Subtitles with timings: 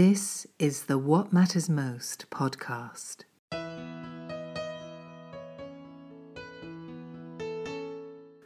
[0.00, 3.24] This is the What Matters Most podcast.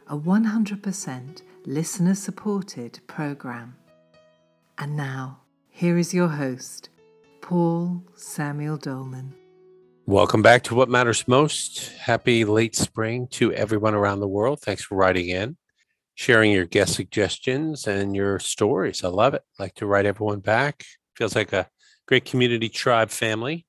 [0.07, 3.75] A 100% listener supported program.
[4.79, 6.89] And now, here is your host,
[7.41, 9.35] Paul Samuel Dolman.
[10.07, 11.89] Welcome back to What Matters Most.
[11.99, 14.59] Happy late spring to everyone around the world.
[14.59, 15.57] Thanks for writing in,
[16.15, 19.03] sharing your guest suggestions and your stories.
[19.03, 19.43] I love it.
[19.59, 20.83] I like to write everyone back.
[21.15, 21.69] Feels like a
[22.07, 23.65] great community tribe family.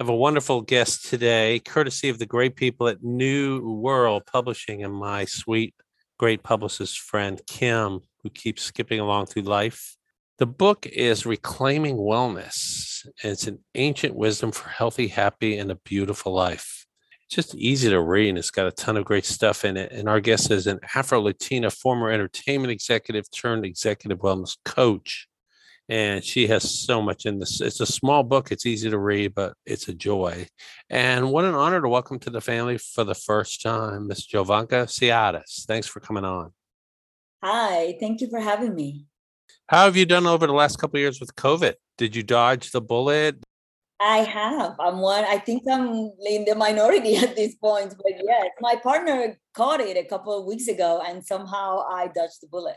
[0.00, 4.84] I have a wonderful guest today, courtesy of the great people at New World Publishing
[4.84, 5.74] and my sweet,
[6.18, 9.96] great publicist friend, Kim, who keeps skipping along through life.
[10.38, 13.06] The book is Reclaiming Wellness.
[13.22, 16.86] It's an ancient wisdom for healthy, happy, and a beautiful life.
[17.26, 19.92] It's just easy to read and it's got a ton of great stuff in it.
[19.92, 25.27] And our guest is an Afro Latina former entertainment executive turned executive wellness coach
[25.88, 27.60] and she has so much in this.
[27.60, 28.52] It's a small book.
[28.52, 30.46] It's easy to read, but it's a joy.
[30.90, 34.86] And what an honor to welcome to the family for the first time, Miss Yovanka
[34.86, 35.64] Ciares.
[35.66, 36.52] Thanks for coming on.
[37.42, 39.06] Hi, thank you for having me.
[39.68, 41.74] How have you done over the last couple years with COVID?
[41.96, 43.36] Did you dodge the bullet?
[44.00, 44.76] I have.
[44.78, 45.24] I'm one.
[45.24, 49.96] I think I'm in the minority at this point, but yes, my partner caught it
[49.96, 52.76] a couple of weeks ago, and somehow I dodged the bullet.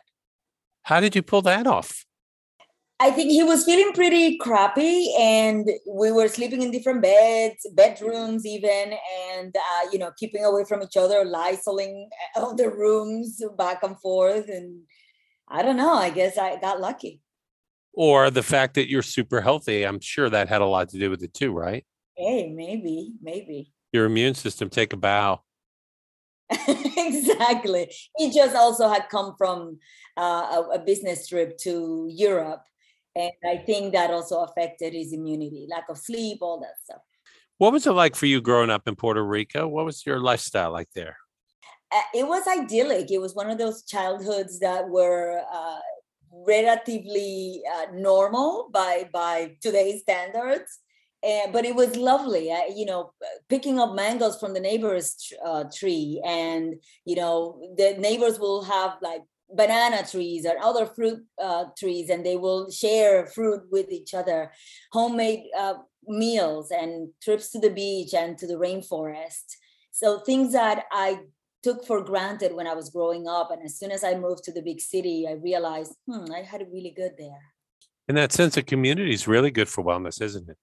[0.83, 2.05] How did you pull that off?
[3.01, 8.45] I think he was feeling pretty crappy, and we were sleeping in different beds, bedrooms,
[8.45, 8.93] even,
[9.33, 13.99] and uh, you know, keeping away from each other, lysoling all the rooms back and
[13.99, 14.81] forth, and
[15.47, 15.95] I don't know.
[15.95, 17.21] I guess I got lucky.
[17.93, 21.09] Or the fact that you're super healthy, I'm sure that had a lot to do
[21.09, 21.83] with it too, right?
[22.15, 23.73] Hey, maybe, maybe.
[23.91, 25.41] Your immune system take a bow.
[26.67, 27.91] exactly.
[28.15, 29.79] He just also had come from
[30.17, 30.21] uh,
[30.71, 32.61] a, a business trip to Europe
[33.15, 37.01] and I think that also affected his immunity, lack of sleep, all that stuff.
[37.57, 39.67] What was it like for you growing up in Puerto Rico?
[39.67, 41.17] What was your lifestyle like there?
[41.91, 43.11] Uh, it was idyllic.
[43.11, 45.79] It was one of those childhoods that were uh,
[46.31, 50.79] relatively uh, normal by by today's standards.
[51.23, 53.13] And, but it was lovely, uh, you know,
[53.47, 58.97] picking up mangoes from the neighbor's uh, tree, and you know, the neighbors will have
[59.03, 59.21] like
[59.55, 64.51] banana trees or other fruit uh, trees and they will share fruit with each other.
[64.91, 65.75] Homemade uh,
[66.07, 69.55] meals and trips to the beach and to the rainforest.
[69.91, 71.19] So things that i
[71.63, 74.51] took for granted when i was growing up and as soon as i moved to
[74.51, 77.43] the big city i realized hmm, i had it really good there.
[78.07, 80.57] And that sense of community is really good for wellness isn't it?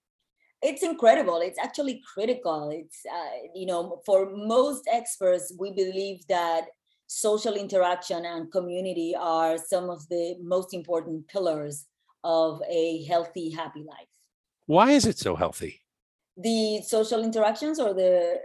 [0.60, 1.38] It's incredible.
[1.38, 2.70] It's actually critical.
[2.70, 6.65] It's uh, you know for most experts we believe that
[7.09, 11.87] social interaction and community are some of the most important pillars
[12.23, 14.07] of a healthy, happy life.
[14.67, 15.81] Why is it so healthy?
[16.37, 18.39] The social interactions or the.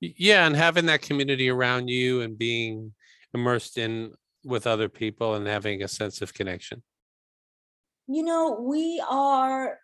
[0.00, 2.92] Yeah, and having that community around you and being
[3.34, 4.12] immersed in
[4.44, 6.82] with other people and having a sense of connection.
[8.08, 9.78] You know, we are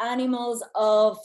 [0.00, 1.18] animals of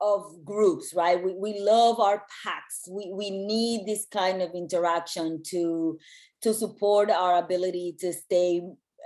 [0.00, 1.22] of groups right?
[1.22, 2.88] We, we love our packs.
[2.90, 5.98] We, we need this kind of interaction to
[6.42, 8.62] to support our ability to stay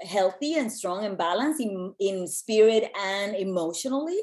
[0.06, 4.18] healthy and strong and balanced in, in spirit and emotionally.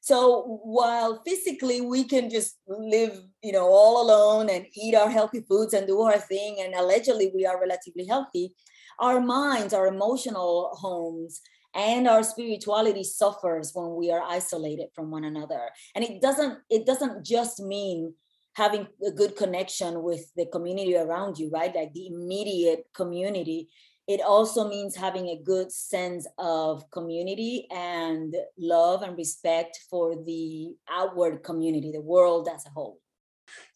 [0.00, 5.44] So while physically we can just live you know all alone and eat our healthy
[5.48, 8.54] foods and do our thing and allegedly we are relatively healthy
[8.98, 11.40] our minds our emotional homes
[11.74, 15.70] and our spirituality suffers when we are isolated from one another.
[15.94, 18.14] And it doesn't it doesn't just mean
[18.54, 21.74] having a good connection with the community around you right?
[21.74, 23.68] Like the immediate community.
[24.08, 30.74] It also means having a good sense of community and love and respect for the
[30.90, 32.98] outward community the world as a whole.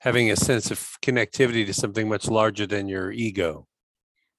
[0.01, 3.67] Having a sense of connectivity to something much larger than your ego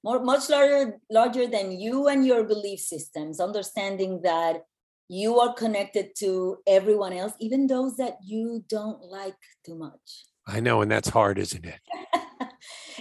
[0.04, 4.64] more much larger larger than you and your belief systems understanding that
[5.08, 10.26] you are connected to everyone else even those that you don't like too much.
[10.46, 11.80] I know and that's hard isn't it?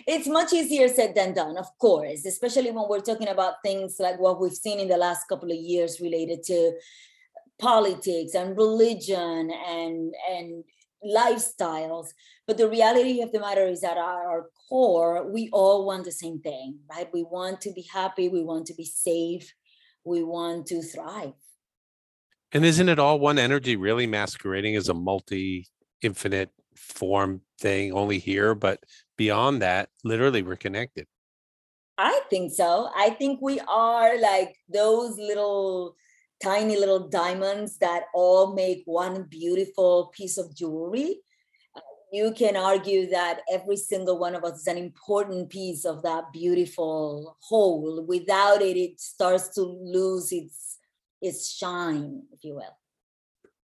[0.10, 4.19] It's much easier said than done of course especially when we're talking about things like
[4.19, 6.74] what we've seen in the last couple of years related to
[7.60, 10.63] politics and religion and and
[11.06, 12.08] lifestyles
[12.48, 16.12] but the reality of the matter is that at our core we all want the
[16.12, 17.10] same thing right?
[17.14, 19.54] We want to be happy we want to be safe
[20.08, 21.34] we want to thrive.
[22.54, 25.68] And isn't it all one energy really masquerading as a multi
[26.02, 28.80] infinite form thing only here but
[29.18, 31.08] beyond that literally we're connected?
[31.98, 32.90] I think so.
[32.96, 35.96] I think we are like those little
[36.42, 41.18] tiny little diamonds that all make one beautiful piece of jewelry.
[41.75, 41.81] Uh,
[42.12, 46.25] you can argue that every single one of us is an important piece of that
[46.31, 48.06] beautiful whole.
[48.07, 50.78] Without it, it starts to lose its
[51.22, 52.78] its shine, if you will.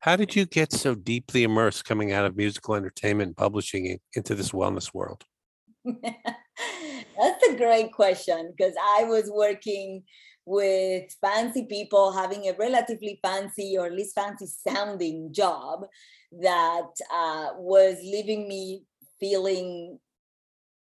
[0.01, 4.51] How did you get so deeply immersed coming out of musical entertainment publishing into this
[4.51, 5.25] wellness world?
[5.83, 10.03] That's a great question because I was working
[10.49, 15.85] with fancy people having a relatively fancy or at least fancy sounding job
[16.31, 18.83] that uh, was leaving me
[19.19, 19.99] feeling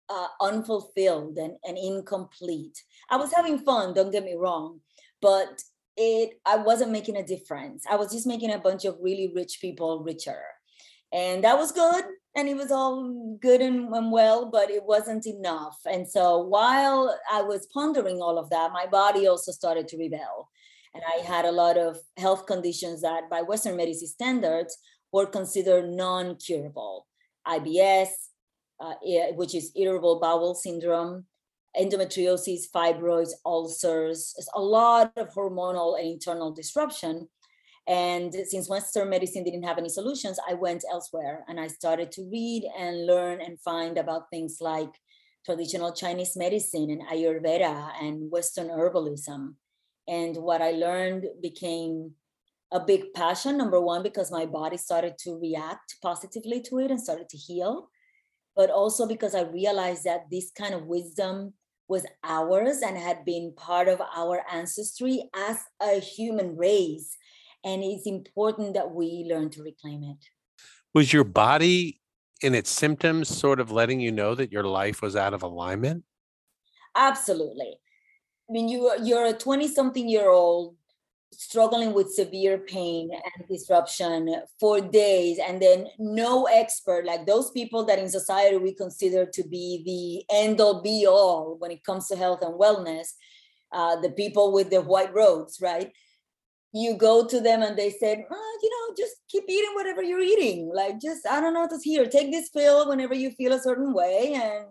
[0.08, 2.81] uh, unfulfilled and, and incomplete.
[3.10, 4.80] I was having fun, don't get me wrong,
[5.22, 5.62] but
[5.98, 7.84] it I wasn't making a difference.
[7.90, 10.44] I was just making a bunch of really rich people richer.
[11.12, 12.06] And that was good
[12.38, 15.80] and it was all good and, and, well, but it wasn't enough.
[15.92, 20.48] And so while I was pondering all of that, my body also started to rebel.
[20.94, 24.78] And I had a lot of health conditions that, by Western medicine standards,
[25.12, 27.07] were considered non curable
[27.48, 28.10] IBS,
[28.80, 28.94] uh,
[29.34, 31.25] which is irritable bowel syndrome,
[31.80, 37.28] endometriosis, fibroids, ulcers, a lot of hormonal and internal disruption.
[37.88, 42.30] And since Western medicine didn't have any solutions, I went elsewhere and I started to
[42.30, 44.94] read and learn and find about things like
[45.45, 49.54] traditional Chinese medicine and Ayurveda and Western herbalism.
[50.06, 52.12] And what I learned became
[52.74, 57.01] a big passion, number one, because my body started to react positively to it and
[57.01, 57.89] started to heal.
[58.57, 61.54] But also because I realized that this kind of wisdom
[61.88, 67.16] was ours and had been part of our ancestry as a human race
[67.63, 70.18] and it's important that we learn to reclaim it.
[70.94, 72.01] Was your body
[72.42, 76.04] in its symptoms sort of letting you know that your life was out of alignment?
[76.95, 77.80] Absolutely.
[78.50, 80.75] I mean, you you're a 20 something year old
[81.33, 87.86] struggling with severe pain and disruption for days and then no expert like those people
[87.86, 92.07] that in society we consider to be the end all be all when it comes
[92.07, 93.10] to health and wellness
[93.74, 95.92] uh, the people with the white robes right
[96.77, 100.19] you go to them and they said, oh, you know, just keep eating whatever you're
[100.21, 100.71] eating.
[100.74, 102.06] Like, just, I don't know what to here.
[102.06, 104.65] Take this pill whenever you feel a certain way and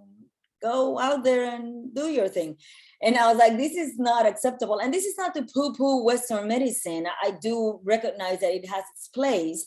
[0.62, 2.56] go out there and do your thing.
[3.02, 4.78] And I was like, this is not acceptable.
[4.78, 7.06] And this is not to poo poo Western medicine.
[7.22, 9.66] I do recognize that it has its place,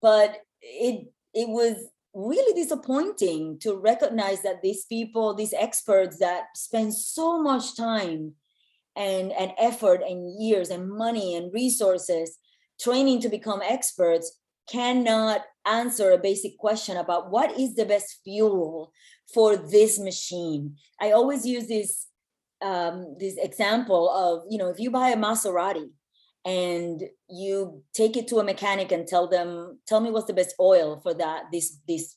[0.00, 1.76] but it, it was
[2.14, 8.34] really disappointing to recognize that these people, these experts that spend so much time
[8.96, 12.38] and, and effort and years and money and resources
[12.80, 18.92] training to become experts cannot answer a basic question about what is the best fuel
[19.32, 20.76] for this machine.
[21.00, 22.06] I always use this
[22.60, 25.90] um, this example of you know if you buy a Maserati
[26.44, 30.54] and you take it to a mechanic and tell them tell me what's the best
[30.60, 32.16] oil for that this this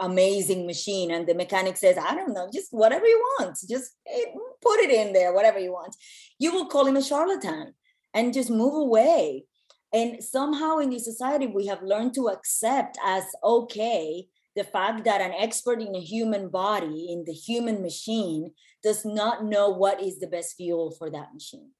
[0.00, 4.24] amazing machine and the mechanic says i don't know just whatever you want just eh,
[4.60, 5.96] put it in there whatever you want.
[6.38, 7.74] You will call him a charlatan
[8.14, 9.44] and just move away.
[9.92, 15.20] And somehow in this society we have learned to accept as okay the fact that
[15.20, 18.52] an expert in a human body in the human machine
[18.82, 21.70] does not know what is the best fuel for that machine.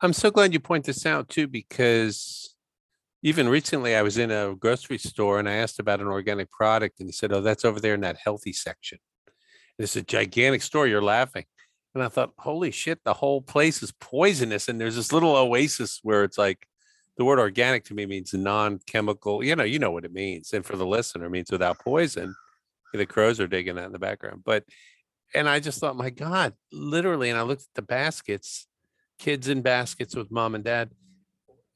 [0.00, 2.49] I'm so glad you point this out too because
[3.22, 7.00] even recently i was in a grocery store and i asked about an organic product
[7.00, 8.98] and he said oh that's over there in that healthy section.
[9.78, 11.44] It's a gigantic store you're laughing.
[11.94, 16.00] And i thought holy shit the whole place is poisonous and there's this little oasis
[16.02, 16.66] where it's like
[17.16, 20.64] the word organic to me means non-chemical you know you know what it means and
[20.64, 22.34] for the listener means without poison.
[22.92, 24.42] The crows are digging that in the background.
[24.44, 24.64] But
[25.34, 28.66] and i just thought my god literally and i looked at the baskets
[29.18, 30.90] kids in baskets with mom and dad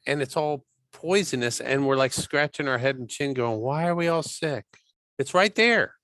[0.07, 0.65] and it's all
[0.95, 4.65] poisonous and we're like scratching our head and chin going why are we all sick?
[5.19, 5.95] It's right there.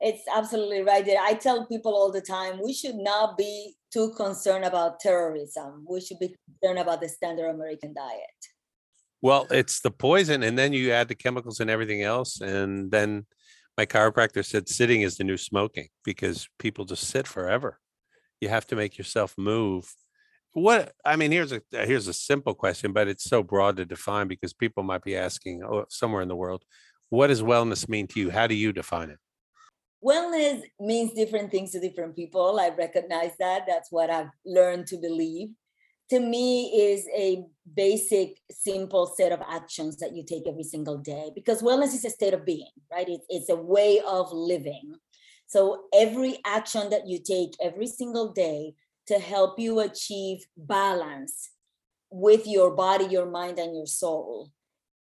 [0.00, 1.20] It's absolutely right there.
[1.22, 5.86] I tell people all the time we should not be too concerned about terrorism.
[5.88, 8.40] We should be concerned about the standard american diet.
[9.22, 13.26] Well it's the poison and then you add the chemicals and everything else and then
[13.78, 17.78] my chiropractor said sitting is the new smoking because people just sit forever.
[18.40, 19.94] You have to make yourself move
[20.56, 23.84] what i mean here's a uh, here's a simple question but it's so broad to
[23.84, 26.64] define because people might be asking oh, somewhere in the world
[27.10, 28.30] what does wellness mean to you?
[28.30, 29.18] How do you define it?
[30.04, 34.96] Wellness means different things to different people i recognize that that's what i've learned to
[34.98, 35.48] believe.
[36.10, 37.44] To me is a
[37.74, 42.10] basic simple set of actions that you take every single day because wellness is a
[42.10, 43.08] state of being right?
[43.08, 44.94] It, it's a way of living.
[45.48, 48.74] So every action that you take every single day
[49.08, 51.50] to help you achieve balance
[52.10, 54.50] with your body, your mind, and your soul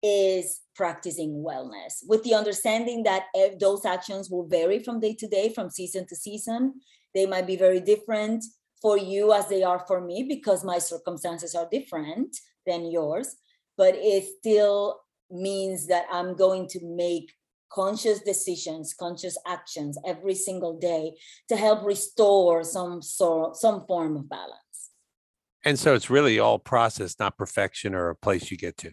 [0.02, 3.26] is practicing wellness with the understanding that
[3.60, 6.74] those actions will vary from day to day, from season to season.
[7.14, 8.44] They might be very different
[8.82, 13.36] for you as they are for me because my circumstances are different than yours,
[13.78, 15.00] but it still
[15.32, 17.32] means that I'm going to make
[17.74, 21.14] conscious decisions, conscious actions every single day
[21.50, 24.92] to help restore some sort, some form of balance.
[25.66, 28.92] And so it's really all process, not perfection or a place you get to.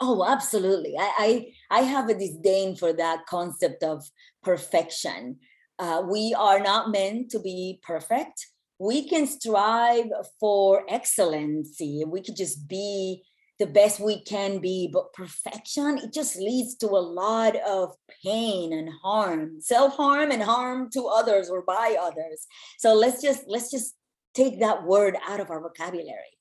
[0.00, 0.94] Oh, absolutely.
[0.98, 4.04] I I, I have a disdain for that concept of
[4.42, 5.38] perfection.
[5.78, 8.46] Uh, we are not meant to be perfect.
[8.80, 10.06] We can strive
[10.38, 12.04] for excellency.
[12.06, 13.24] We could just be
[13.58, 18.72] the best we can be but perfection it just leads to a lot of pain
[18.72, 19.60] and harm.
[19.60, 22.46] Self-harm and harm to others or by others.
[22.78, 23.94] So let's just let's just
[24.34, 26.38] take that word out of our vocabulary.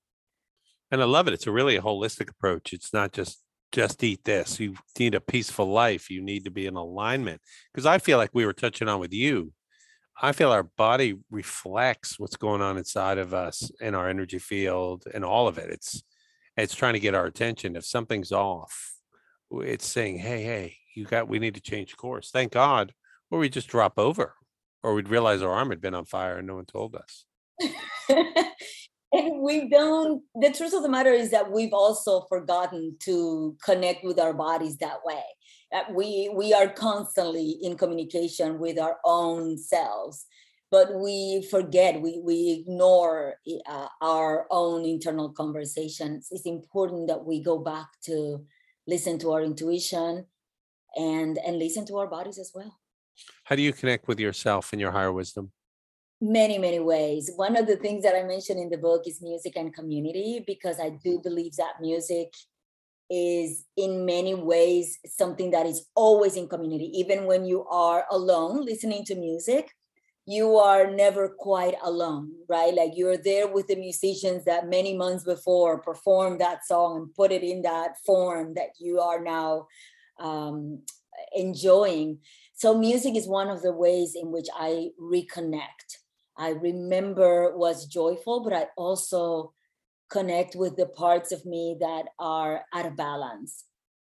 [0.91, 1.33] And i love it.
[1.33, 2.73] It's a really holistic approach.
[2.73, 4.59] It's not just just eat this.
[4.59, 6.09] You need a peaceful life.
[6.09, 7.41] You need to be in alignment.
[7.73, 9.51] Because i feel like we were touching on with you.
[10.19, 15.03] I feel our body reflects what's going on inside of us in our energy field
[15.13, 15.69] and all of it.
[15.69, 16.01] It's
[16.57, 17.75] it's trying to get our attention.
[17.75, 18.93] If something's off,
[19.51, 21.27] it's saying, "Hey, hey, you got.
[21.27, 22.93] We need to change course." Thank God,
[23.29, 24.33] or we just drop over,
[24.83, 27.25] or we'd realize our arm had been on fire and no one told us.
[28.09, 30.23] and we don't.
[30.35, 34.77] The truth of the matter is that we've also forgotten to connect with our bodies
[34.77, 35.23] that way.
[35.71, 40.25] That we we are constantly in communication with our own selves
[40.69, 43.35] but we forget we, we ignore
[43.69, 46.27] uh, our own internal conversations.
[46.31, 48.45] It's important that we go back to
[48.85, 50.25] listen to our intuition
[50.95, 52.79] and and listen to our bodies as well.
[53.45, 55.51] How do you connect with yourself and your higher wisdom?
[56.19, 57.31] Many many ways.
[57.35, 60.79] One of the things that i mentioned in the book is music and community because
[60.79, 62.33] i do believe that music
[63.09, 66.91] is in many ways something that is always in community.
[66.93, 69.71] Even when you are alone listening to music
[70.27, 72.73] you are never quite alone, right?
[72.73, 77.31] Like you're there with the musicians that many months before performed that song and put
[77.31, 79.67] it in that form that you are now
[80.19, 80.81] um,
[81.33, 82.19] enjoying.
[82.55, 85.99] So, music is one of the ways in which I reconnect.
[86.37, 89.53] I remember was joyful, but I also
[90.09, 93.63] connect with the parts of me that are out of balance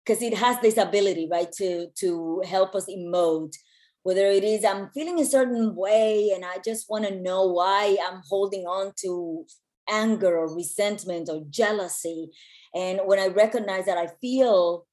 [0.06, 3.56] because it has this ability, right, to to help us emote
[4.03, 7.98] whether it is I'm feeling a certain way and I just want to know why
[8.08, 9.46] I'm holding on to
[9.89, 12.29] anger or resentment or jealousy.
[12.74, 14.88] And when I recognize that I feel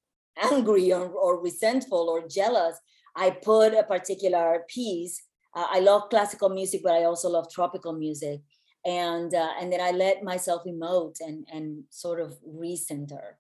[0.53, 2.79] angry or, or resentful or jealous,
[3.17, 5.23] I put a particular piece.
[5.55, 8.41] Uh, I love classical music, but I also love tropical music.
[8.85, 13.35] And uh, and then I let myself emote and and sort of recenter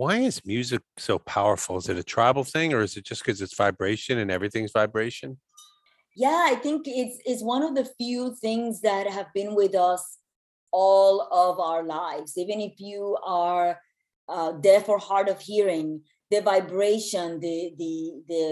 [0.00, 1.76] why is music so powerful?
[1.76, 5.38] Is it a tribal thing or is it just because it's vibration and everything's vibration?
[6.16, 10.02] Yeah, I think it's it's one of the few things that have been with us
[10.72, 12.38] all of our lives.
[12.38, 13.78] Even if you are
[14.26, 17.94] uh, deaf or hard of hearing, the vibration, the the
[18.32, 18.42] the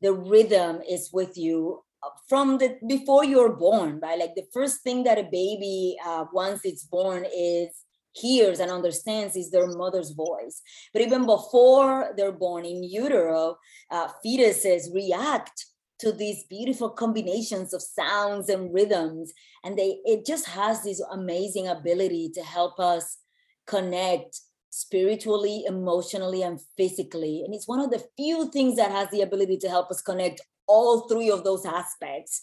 [0.00, 4.18] the rhythm is with you uh, from the before you're born, right?
[4.18, 7.68] Like the first thing that a baby uh, once it's born is
[8.12, 10.62] hears and understands is their mother's voice.
[10.92, 13.56] But even before they're born in utero,
[13.90, 15.66] uh, fetuses react
[16.00, 19.32] to these beautiful combinations of sounds and rhythms,
[19.64, 23.18] and they it just has this amazing ability to help us
[23.66, 24.40] connect
[24.70, 27.42] spiritually, emotionally, and physically.
[27.44, 30.40] And it's one of the few things that has the ability to help us connect
[30.66, 32.42] all three of those aspects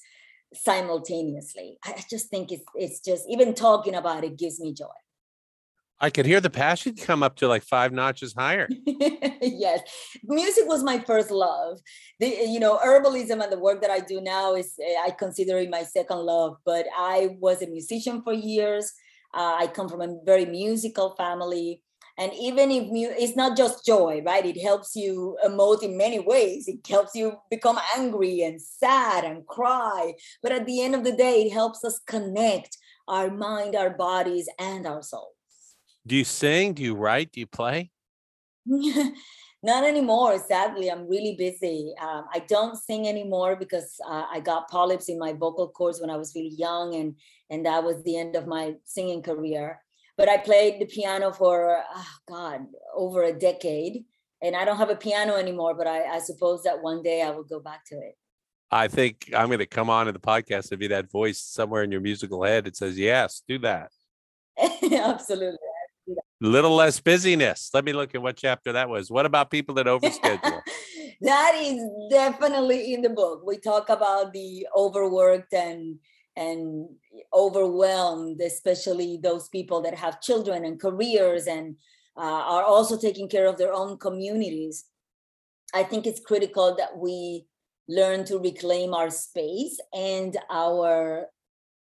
[0.54, 1.78] simultaneously.
[1.84, 4.86] I just think it's it's just even talking about it gives me joy.
[6.02, 8.70] I could hear the passion come up to like five notches higher.
[9.42, 9.82] yes,
[10.24, 11.80] music was my first love.
[12.20, 15.58] The you know herbalism and the work that I do now is eh, I consider
[15.58, 16.56] it my second love.
[16.66, 18.94] But I was a musician for years.
[19.34, 21.84] Uh, I come from a very musical family,
[22.18, 24.46] and even if mu- it's not just joy, right?
[24.46, 26.68] It helps you emote in many ways.
[26.70, 30.14] It helps you become angry and sad and cry.
[30.42, 32.78] But at the end of the day, it helps us connect
[33.08, 35.34] our mind, our bodies, and our soul.
[36.08, 36.74] Do you sing?
[36.74, 37.32] Do you write?
[37.32, 37.92] Do you play?
[39.62, 40.40] Not anymore.
[40.40, 41.94] Sadly, I'm really busy.
[42.02, 46.10] Um, I don't sing anymore because uh, I got polyps in my vocal cords when
[46.10, 47.16] I was really young, and
[47.50, 49.82] and that was the end of my singing career.
[50.18, 54.06] But I played the piano for oh God over a decade,
[54.42, 55.76] and I don't have a piano anymore.
[55.76, 58.16] But I, I suppose that one day I will go back to it.
[58.72, 61.84] I think I'm going to come on to the podcast and be that voice somewhere
[61.84, 63.92] in your musical head that says, "Yes, do that."
[64.94, 65.69] Absolutely
[66.42, 67.70] Little less busyness.
[67.74, 69.12] Let me look at what chapter that was.
[69.12, 70.62] What about people that overschedule?
[71.22, 73.44] that is definitely in the book.
[73.46, 76.00] We talk about the overworked and
[76.36, 76.88] and
[77.34, 81.76] overwhelmed, especially those people that have children and careers and
[82.16, 84.86] uh, are also taking care of their own communities.
[85.74, 87.46] I think it's critical that we
[87.90, 91.26] learn to reclaim our space and our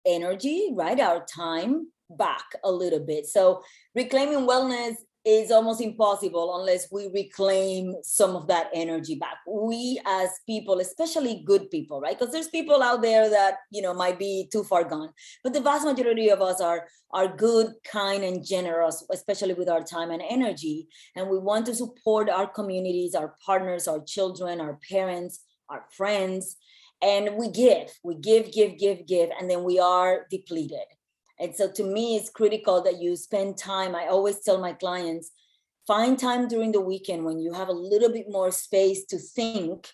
[0.06, 1.00] energy, right?
[1.00, 3.26] Our time back a little bit.
[3.26, 3.62] So
[3.94, 4.94] reclaiming wellness
[5.24, 9.38] is almost impossible unless we reclaim some of that energy back.
[9.48, 12.16] We as people, especially good people, right?
[12.16, 15.10] Because there's people out there that, you know, might be too far gone.
[15.42, 19.82] But the vast majority of us are are good, kind and generous, especially with our
[19.82, 20.88] time and energy.
[21.16, 26.56] And we want to support our communities, our partners, our children, our parents, our friends,
[27.02, 30.86] and we give, we give, give, give, give, and then we are depleted.
[31.38, 33.94] And so to me, it's critical that you spend time.
[33.94, 35.30] I always tell my clients,
[35.86, 39.88] find time during the weekend when you have a little bit more space to think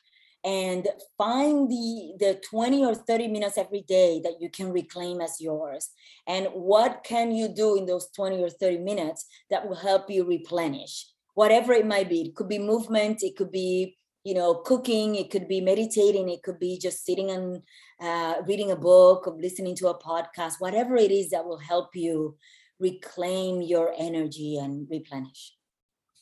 [0.44, 5.40] and find the the 20 or 30 minutes every day that you can reclaim as
[5.40, 5.90] yours
[6.26, 10.24] and what can you do in those 20 or 30 minutes that will help you
[10.24, 15.16] replenish whatever it might be it could be movement it could be you know cooking
[15.16, 17.62] it could be meditating it could be just sitting and
[18.00, 21.94] uh, reading a book or listening to a podcast whatever it is that will help
[21.94, 22.36] you
[22.78, 25.54] reclaim your energy and replenish.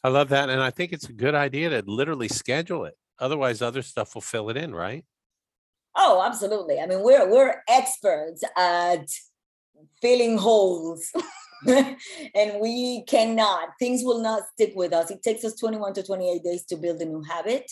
[0.04, 3.60] I love that and i think it's a good idea to literally schedule it otherwise
[3.60, 5.04] other stuff will fill it in right?
[5.96, 6.80] Oh absolutely.
[6.80, 9.06] I mean we're we're experts at
[10.00, 11.10] filling holes
[11.66, 15.10] and we cannot things will not stick with us.
[15.10, 17.70] It takes us 21 to 28 days to build a new habit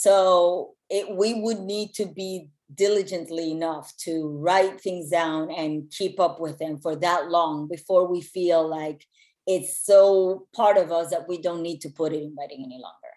[0.00, 6.18] so it, we would need to be diligently enough to write things down and keep
[6.18, 9.06] up with them for that long before we feel like
[9.46, 12.80] it's so part of us that we don't need to put it in writing any
[12.80, 13.12] longer.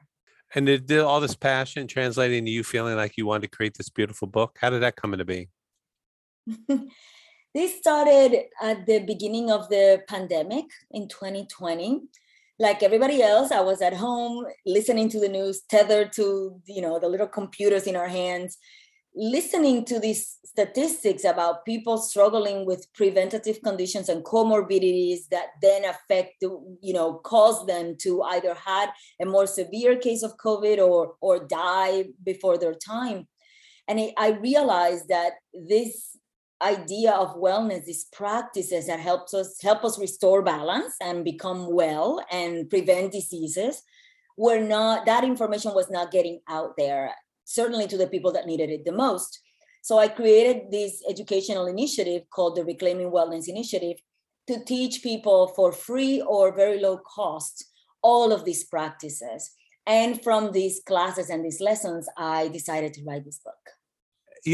[0.56, 3.78] And did, did all this passion translate into you feeling like you wanted to create
[3.78, 4.58] this beautiful book?
[4.60, 5.48] How did that come into being?
[7.56, 12.02] this started at the beginning of the pandemic in 2020
[12.60, 17.00] like everybody else i was at home listening to the news tethered to you know
[17.00, 18.58] the little computers in our hands
[19.16, 26.34] listening to these statistics about people struggling with preventative conditions and comorbidities that then affect
[26.42, 28.90] you know cause them to either had
[29.22, 33.28] a more severe case of covid or or die before their time.
[33.88, 36.18] And i realized that this
[36.62, 42.24] idea of wellness these practices that helps us help us restore balance and become well
[42.32, 43.82] and prevent diseases
[44.38, 47.12] were not that information was not getting out there
[47.46, 49.40] certainly to the people that needed it the most.
[49.82, 53.98] So i created this educational initiative called the reclaiming wellness initiative
[54.48, 57.66] to teach people for free or very low cost
[58.02, 59.52] all of these practices.
[59.86, 63.73] And from these classes and these lessons i decided to write this book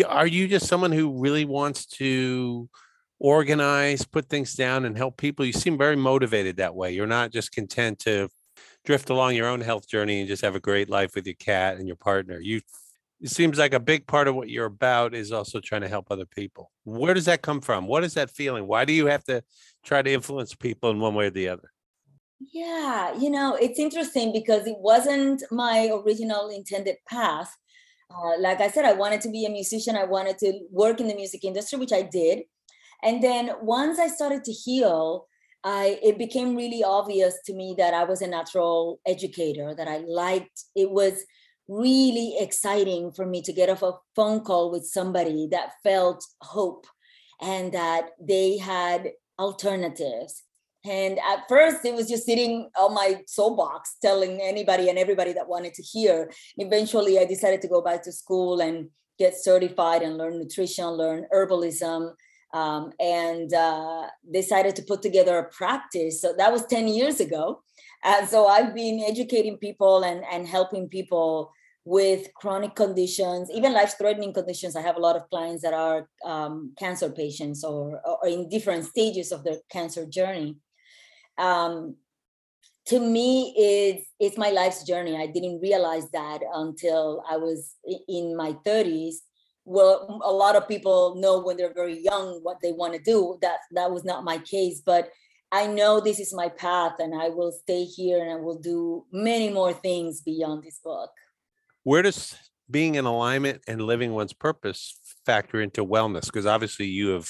[0.08, 2.70] are you just someone who really wants to
[3.20, 5.46] organize, put things down, and help people?
[5.46, 6.92] You seem very motivated that way.
[6.94, 8.30] You're not just content to
[8.86, 11.78] drift along your own health journey and just have a great life with your cat
[11.78, 12.40] and your partner.
[12.40, 12.62] You
[13.22, 16.08] it seems like a big part of what you're about is also trying to help
[16.10, 16.72] other people.
[16.86, 17.86] Where does that come from?
[17.86, 18.66] What is that feeling?
[18.66, 19.44] Why do you have to
[19.84, 21.70] try to influence people in one way or the other?
[22.54, 27.54] Yeah, you know, it's interesting because it wasn't my original intended path.
[28.14, 29.96] Uh, like I said, I wanted to be a musician.
[29.96, 32.44] I wanted to work in the music industry, which I did.
[33.04, 35.28] And then once I started to heal,
[35.64, 39.76] I it became really obvious to me that I was a natural educator.
[39.76, 41.24] That I liked it was
[41.68, 46.88] really exciting for me to get off a phone call with somebody that felt hope
[47.42, 50.44] and that they had alternatives
[50.86, 55.50] and at first, it was just sitting on my soapbox, telling anybody and everybody that
[55.50, 56.32] wanted to hear.
[56.58, 61.26] Eventually, I decided to go back to school and get certified and learn nutrition, learn
[61.34, 62.14] herbalism,
[62.54, 66.22] um, and uh, decided to put together a practice.
[66.22, 67.62] So that was 10 years ago.
[68.04, 71.52] And so I've been educating people and, and helping people
[71.84, 74.78] with chronic conditions, even life threatening conditions.
[74.78, 78.86] I have a lot of clients that are um, cancer patients or, or in different
[78.86, 80.58] stages of their cancer journey
[81.40, 81.96] um,
[82.90, 85.16] to me it's it's my life's journey.
[85.16, 87.76] I didn't realize that until i was
[88.08, 89.16] in my 30s
[89.66, 93.38] well a lot of people know when they're very young what they want to do.
[93.42, 95.10] That that was not my case but
[95.52, 99.06] i know this is my path and i will stay here and i will do
[99.12, 101.12] many more things beyond this book.
[101.84, 102.36] Where does
[102.70, 106.26] being in alignment and living one's purpose factor into wellness?
[106.26, 107.30] Because obviously you have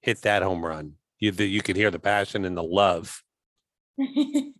[0.00, 0.94] hit that home run.
[1.20, 3.22] You you can hear the passion and the love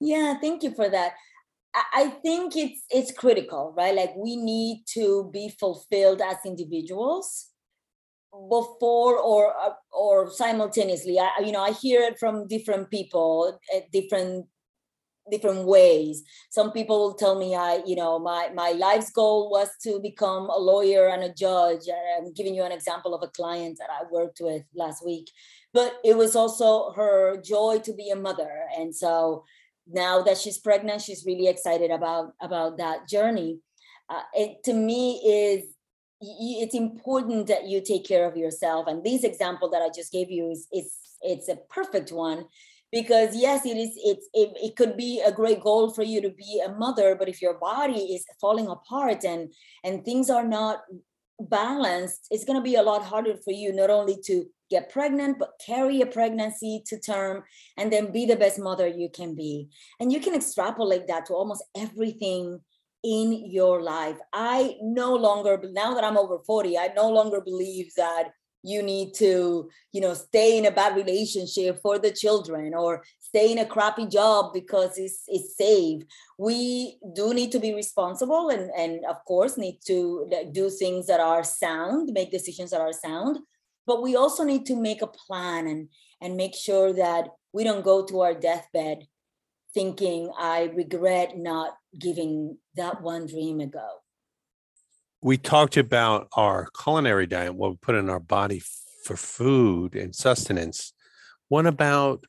[0.00, 1.12] yeah, thank you for that.
[1.94, 3.94] I think it's it's critical, right?
[3.94, 7.48] Like we need to be fulfilled as individuals
[8.32, 11.18] before or uh, or simultaneously.
[11.18, 14.46] I you know I hear it from different people at different
[15.30, 16.24] different ways.
[16.50, 20.48] Some people will tell me I you know my my life's goal was to become
[20.50, 21.82] a lawyer and a judge.
[22.18, 25.30] I'm giving you an example of a client that I worked with last week,
[25.72, 29.44] but it was also her joy to be a mother, and so
[29.90, 33.58] now that she's pregnant, she's really excited about about that journey.
[34.08, 35.64] Uh, it to me is
[36.20, 38.86] it's important that you take care of yourself.
[38.88, 42.46] And this example that I just gave you is it's it's a perfect one
[42.90, 46.30] because yes, it is it's it, it could be a great goal for you to
[46.30, 49.52] be a mother, but if your body is falling apart and
[49.84, 50.80] and things are not
[51.40, 55.38] balanced, it's going to be a lot harder for you not only to get pregnant,
[55.38, 57.42] but carry a pregnancy to term
[57.76, 59.68] and then be the best mother you can be.
[60.00, 62.60] And you can extrapolate that to almost everything
[63.04, 64.18] in your life.
[64.32, 68.30] I no longer, now that I'm over 40, I no longer believe that
[68.62, 73.52] you need to, you know, stay in a bad relationship for the children or stay
[73.52, 76.02] in a crappy job because it's it's safe.
[76.38, 81.20] We do need to be responsible and and of course need to do things that
[81.20, 83.38] are sound, make decisions that are sound
[83.88, 85.88] but we also need to make a plan and
[86.20, 88.98] and make sure that we don't go to our deathbed
[89.74, 93.88] thinking i regret not giving that one dream ago
[95.22, 98.62] we talked about our culinary diet what we put in our body
[99.04, 100.92] for food and sustenance
[101.48, 102.24] what about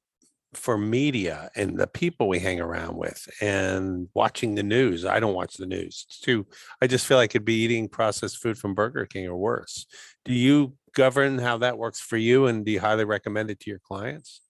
[0.54, 5.06] for media and the people we hang around with and watching the news.
[5.06, 6.06] I don't watch the news.
[6.08, 6.47] It's too
[6.82, 9.86] I just feel like I could be eating processed food from Burger King or worse.
[10.25, 13.69] Do you govern how that works for you and do you highly recommend it to
[13.69, 14.41] your clients?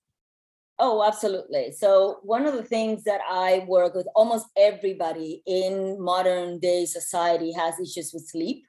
[0.82, 1.74] Oh, absolutely.
[1.74, 7.52] So, one of the things that I work with almost everybody in modern day society
[7.52, 8.64] has issues with sleep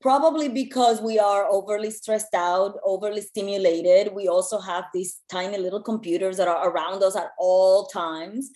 [0.00, 4.12] probably because we are overly stressed out, overly stimulated.
[4.14, 8.50] We also have these tiny little computers that are around us at all times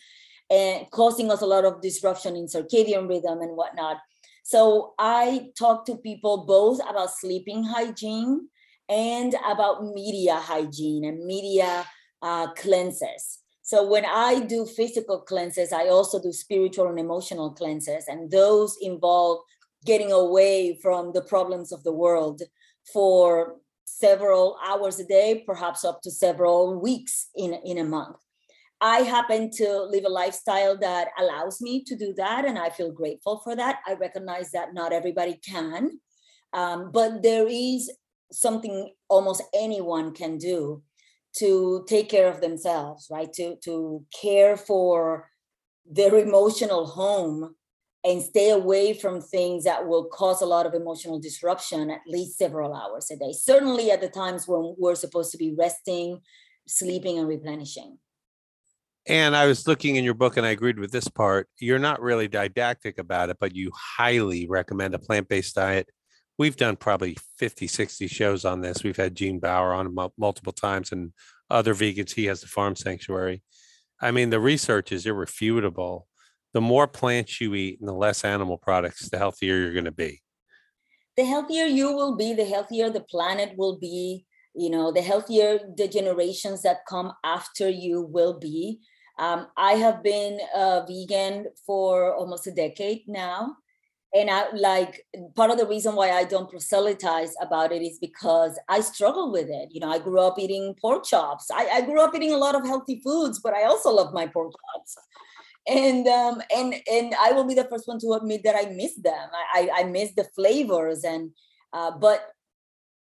[0.51, 3.99] and causing us a lot of disruption in circadian rhythm and whatnot.
[4.45, 8.49] So I talk to people both about sleeping hygiene
[8.89, 11.85] and about media hygiene and media
[12.23, 13.39] uh, cleanses.
[13.63, 18.77] So when I do physical cleanses, I also do spiritual and emotional cleanses, and those
[18.81, 19.41] involve
[19.85, 22.43] getting away from the problems of the world
[22.93, 28.17] for several hours a day, perhaps up to several weeks in, in a month.
[28.81, 32.91] I happen to live a lifestyle that allows me to do that, and I feel
[32.91, 33.81] grateful for that.
[33.87, 36.01] I recognize that not everybody can,
[36.55, 37.91] um, but there is
[38.33, 40.83] something almost anyone can do
[41.37, 43.33] to take care of themselves, right?
[43.35, 45.31] To to care for
[45.91, 47.55] their emotional home
[48.05, 52.39] and stay away from things that will cause a lot of emotional disruption at least
[52.39, 53.33] several hours a day.
[53.33, 56.21] Certainly at the times when we're supposed to be resting,
[56.67, 57.99] sleeping, and replenishing.
[59.07, 61.49] And I was looking in your book and I agreed with this part.
[61.59, 65.89] You're not really didactic about it, but you highly recommend a plant based diet.
[66.41, 68.83] We've done probably 50, 60 shows on this.
[68.83, 71.13] We've had Gene Baur on multiple times and
[71.51, 72.15] other vegans.
[72.15, 73.43] He has the farm sanctuary.
[74.01, 76.07] I mean, the research is irrefutable
[76.55, 79.93] the more plants you eat and the less animal products, the healthier you're going to
[79.93, 80.23] be.
[81.19, 84.25] The healthier you will be, the healthier the planet will be,
[84.55, 88.81] you know, the healthier the generations that come after you will be.
[89.19, 93.57] Um, I have been a vegan for almost a decade now.
[94.13, 98.59] And I like part of the reason why I don't proselytize about it is because
[98.69, 99.69] I struggle with it.
[99.71, 101.49] You know, I grew up eating pork chops.
[101.53, 104.27] I, I grew up eating a lot of healthy foods, but I also love my
[104.27, 104.97] pork chops
[105.69, 108.95] and um and and i will be the first one to admit that i miss
[108.97, 111.31] them i i miss the flavors and
[111.73, 112.29] uh but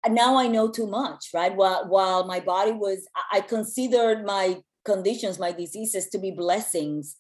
[0.08, 5.40] now i know too much right while while my body was i considered my conditions
[5.40, 7.16] my diseases to be blessings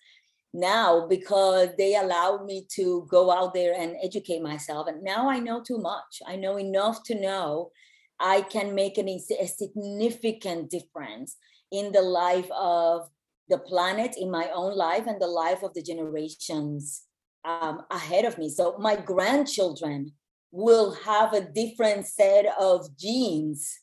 [0.53, 5.39] now because they allowed me to go out there and educate myself and now i
[5.39, 7.71] know too much i know enough to know
[8.19, 11.37] i can make an, a significant difference
[11.71, 13.09] in the life of
[13.49, 17.03] the planet in my own life and the life of the generations
[17.45, 18.49] um, ahead of me.
[18.49, 20.13] So my grandchildren
[20.51, 23.79] will have a different set of genes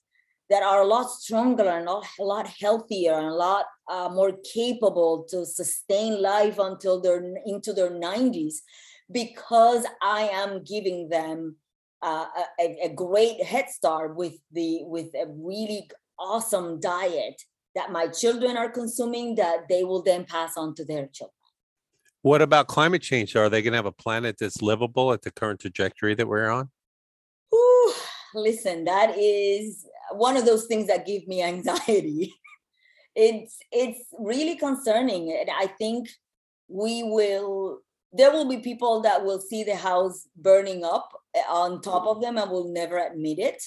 [0.51, 5.25] that are a lot stronger and a lot healthier and a lot uh, more capable
[5.31, 8.57] to sustain life until they're into their 90s
[9.13, 11.57] because I am giving them
[12.03, 12.27] uh,
[12.61, 17.41] a, a great head start with the with a really awesome diet
[17.75, 21.35] that my children are consuming that they will then pass on to their children.
[22.23, 23.37] What about climate change?
[23.37, 26.51] Are they going to have a planet that's livable at the current trajectory that we're
[26.51, 26.71] on?
[27.55, 27.93] Ooh,
[28.35, 32.35] listen, that is one of those things that give me anxiety.
[33.15, 36.09] it's it's really concerning, and I think
[36.69, 37.81] we will.
[38.13, 42.21] There will be people that will see the house burning up eh, on top of
[42.21, 43.63] them and will never admit it.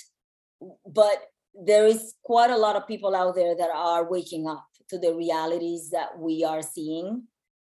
[0.86, 5.00] But there is quite a lot of people out there that are waking up to
[5.00, 7.24] the realities that we are seeing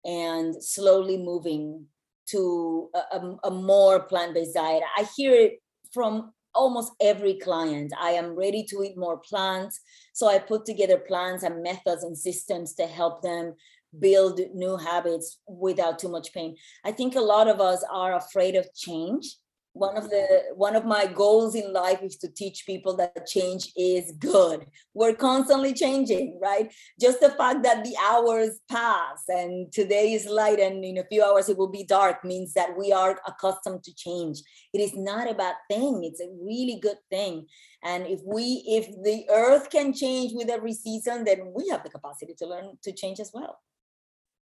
[0.04, 1.86] and slowly moving
[2.26, 4.82] to a, a, a more plant-based diet.
[4.96, 7.92] I hear it from almost every client.
[7.98, 9.80] I am ready to eat more plants.
[10.12, 13.54] So I put together plans and methods and systems to help them
[13.98, 16.56] build new habits without too much pain.
[16.84, 19.36] I think a lot of us are afraid of change
[19.74, 23.72] one of the one of my goals in life is to teach people that change
[23.76, 24.66] is good.
[24.94, 26.72] We're constantly changing right?
[27.00, 31.24] Just the fact that the hours pass and today is light and in a few
[31.24, 34.38] hours it will be dark means that we are accustomed to change.
[34.72, 37.46] It is not a bad thing it's a really good thing.
[37.82, 41.90] And if we if the earth can change with every season then we have the
[41.90, 43.58] capacity to learn to change as well.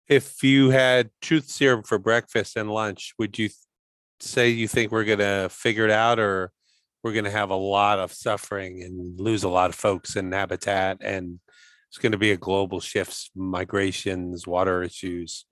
[0.08, 3.50] If you had truth serum for breakfast and lunch would you
[4.20, 6.52] say you think we're going to figure it out or
[7.04, 10.32] we're going to have a lot of suffering and lose a lot of folks in
[10.32, 11.40] habitat and
[11.90, 15.46] it's going to be a global shifts migrations water issues.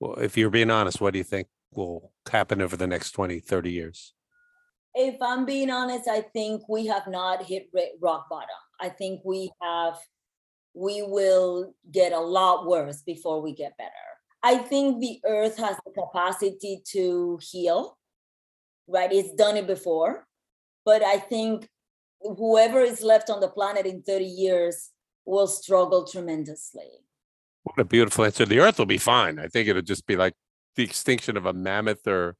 [0.00, 3.40] Well if you're being honest what do you think will happen over the next 20
[3.40, 4.14] 30 years?
[4.94, 7.68] If i'm being honest i think we have not hit
[8.00, 8.48] rock bottom.
[8.80, 9.98] I think we have
[10.74, 13.90] we will get a lot worse before we get better.
[14.42, 17.96] I think the earth has the capacity to heal
[18.86, 19.12] right?
[19.12, 20.26] It's done it before.
[20.84, 21.68] But I think
[22.20, 24.90] whoever is left on the planet in 30 years
[25.24, 26.88] will struggle tremendously.
[27.62, 28.44] What a beautiful answer.
[28.44, 29.38] The earth will be fine.
[29.38, 30.34] I think it'll just be like
[30.76, 32.36] the extinction of a mammoth or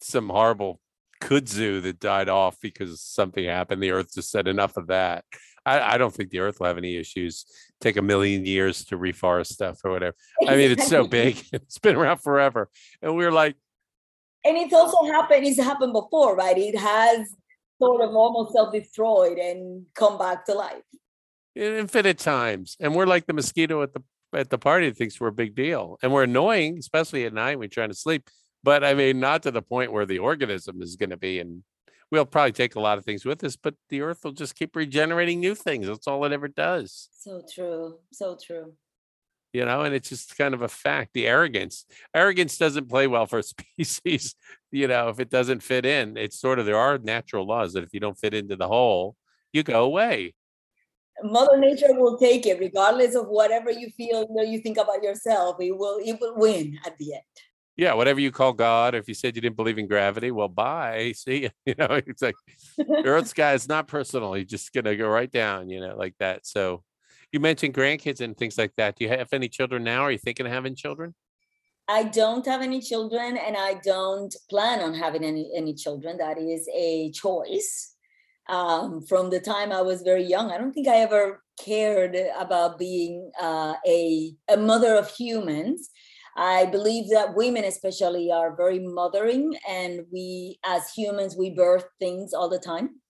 [0.00, 0.80] some horrible
[1.20, 3.82] kudzu that died off because something happened.
[3.82, 5.24] The earth just said enough of that.
[5.64, 7.44] I, I, don't think the earth will have any issues.
[7.80, 10.16] Take a million years to reforest stuff or whatever.
[10.46, 11.42] I mean, it's so big.
[11.52, 12.70] It's been around forever.
[13.02, 13.56] And we're like,
[14.44, 16.56] and it's also happened it's happened before right?
[16.56, 17.34] It has
[17.80, 20.82] sort of almost self-destroyed and come back to life.
[21.54, 22.76] Infinite times.
[22.80, 24.02] And we're like the mosquito at the
[24.34, 25.98] at the party that thinks we're a big deal.
[26.02, 28.28] And we're annoying especially at night when we're trying to sleep.
[28.62, 31.62] But i mean not to the point where the organism is going to be and
[32.10, 34.74] we'll probably take a lot of things with us but the earth will just keep
[34.74, 35.86] regenerating new things.
[35.86, 37.08] That's all it ever does.
[37.12, 37.98] So true.
[38.12, 38.74] So true
[39.52, 43.26] you know and it's just kind of a fact the arrogance arrogance doesn't play well
[43.26, 43.42] for a
[43.82, 44.34] species
[44.70, 47.84] you know if it doesn't fit in it's sort of there are natural laws that
[47.84, 49.16] if you don't fit into the hole
[49.52, 50.34] you go away.
[51.22, 55.76] Mother nature will take it regardless of whatever you feel you think about yourself it
[55.76, 57.22] will it will win at the end.
[57.76, 61.12] Yeah whatever you call god if you said you didn't believe in gravity well bye
[61.16, 62.36] see you know it's like
[62.78, 66.14] Earth's earth sky is not personal you're just gonna go right down you know like
[66.20, 66.84] that so
[67.32, 68.96] you mentioned grandkids and things like that.
[68.96, 70.02] Do you have any children now?
[70.02, 71.14] Are you thinking of having children?
[71.88, 76.18] I don't have any children and I don't plan on having any, any children.
[76.18, 77.94] That is a choice.
[78.48, 82.78] Um, from the time I was very young, I don't think I ever cared about
[82.78, 85.90] being uh, a, a mother of humans.
[86.36, 92.32] I believe that women, especially, are very mothering, and we, as humans, we birth things
[92.32, 93.00] all the time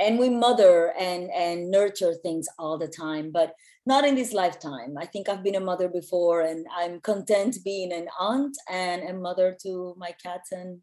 [0.00, 3.54] and we mother and and nurture things all the time but
[3.86, 4.96] not in this lifetime.
[4.98, 9.12] I think i've been a mother before and i'm content being an aunt and a
[9.12, 10.80] mother to my cats and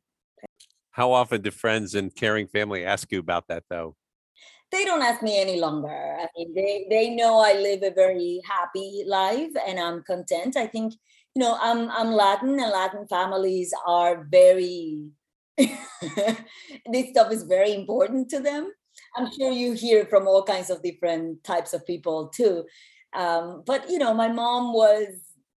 [0.91, 3.95] how often do friends and caring family ask you about that though?
[4.71, 6.17] They don't ask me any longer.
[6.19, 10.57] I mean they they know i live a very happy life and i'm content.
[10.57, 10.93] I think
[11.37, 15.11] you know i'm i'm latin and latin families are very
[15.57, 18.71] this stuff is very important to them
[19.17, 22.65] I'm sure you hear from all kinds of different types of people too.
[23.13, 25.07] Um, but you know, my mom was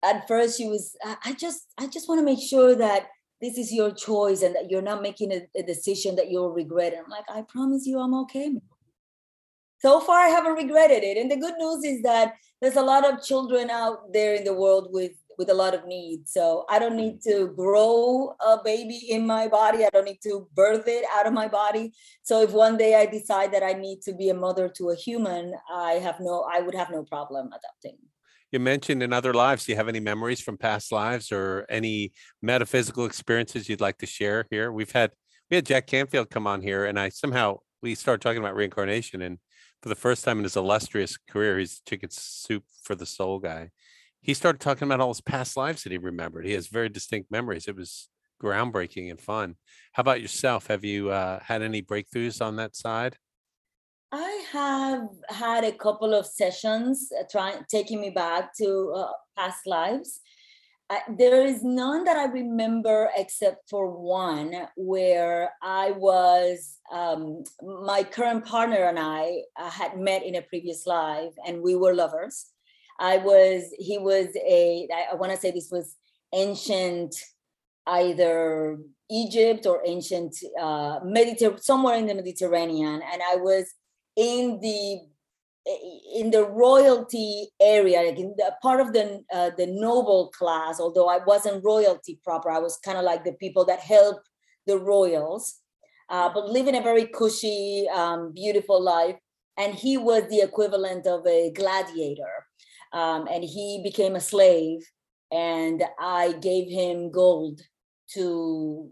[0.04, 0.96] at first she was.
[1.04, 3.08] I just I just want to make sure that
[3.42, 6.94] this is your choice and that you're not making a, a decision that you'll regret.
[6.94, 8.56] And I'm like, I promise you, I'm okay.
[9.82, 11.18] So far, I haven't regretted it.
[11.18, 14.54] And the good news is that there's a lot of children out there in the
[14.54, 16.34] world with with a lot of needs.
[16.34, 17.24] So I don't need mm.
[17.24, 19.86] to grow a baby in my body.
[19.86, 21.94] I don't need to birth it out of my body.
[22.22, 24.96] So if one day I decide that I need to be a mother to a
[24.96, 27.98] human, I have no, I would have no problem adopting.
[28.52, 29.66] You mentioned in other lives.
[29.66, 34.06] Do you have any memories from past lives or any metaphysical experiences you'd like to
[34.06, 34.72] share here?
[34.72, 35.12] We've had
[35.50, 39.22] we had Jack Canfield come on here, and I somehow we started talking about reincarnation,
[39.22, 39.38] and
[39.82, 43.70] for the first time in his illustrious career, he's chicken soup for the soul guy.
[44.22, 46.46] He started talking about all his past lives that he remembered.
[46.46, 47.68] He has very distinct memories.
[47.68, 48.10] It was
[48.42, 49.56] groundbreaking and fun.
[49.94, 50.68] How about yourself?
[50.68, 53.18] Have you uh, had any breakthroughs on that side?
[54.12, 59.68] I have had a couple of sessions uh, trying taking me back to uh, past
[59.68, 60.22] lives.
[60.90, 68.04] Uh, there is none that I remember except for one where I was um, my
[68.04, 72.48] current partner and I uh, had met in a previous life and we were lovers.
[73.00, 75.96] I was he was a I, I want to say this was
[76.34, 77.16] ancient
[77.88, 78.78] either
[79.10, 83.74] Egypt or ancient uh, Mediterranean somewhere in the Mediterranean and I was
[84.16, 85.00] in the
[86.16, 90.80] in the royalty area, like in the part of the uh, the noble class.
[90.80, 94.22] Although I wasn't royalty proper, I was kind of like the people that help
[94.66, 95.58] the royals,
[96.10, 99.16] uh, but living a very cushy, um, beautiful life.
[99.58, 102.46] And he was the equivalent of a gladiator,
[102.94, 104.82] um, and he became a slave.
[105.32, 107.62] And I gave him gold
[108.14, 108.92] to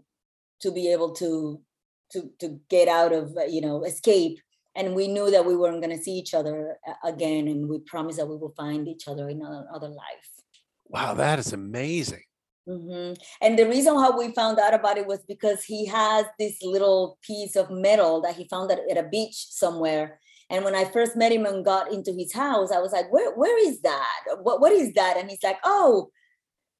[0.60, 1.60] to be able to
[2.12, 4.38] to to get out of you know escape
[4.74, 8.18] and we knew that we weren't going to see each other again and we promised
[8.18, 10.30] that we will find each other in another life
[10.86, 12.22] wow that is amazing
[12.68, 13.14] mm-hmm.
[13.42, 17.18] and the reason how we found out about it was because he has this little
[17.22, 21.16] piece of metal that he found at, at a beach somewhere and when I first
[21.16, 24.20] met him and got into his house, I was like, "Where, where is that?
[24.42, 26.10] What, what is that?" And he's like, "Oh,